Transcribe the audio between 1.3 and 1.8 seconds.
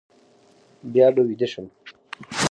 شم.